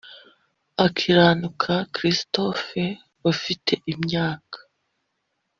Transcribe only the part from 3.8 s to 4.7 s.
imyaka